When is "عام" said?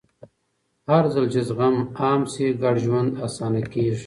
1.99-2.21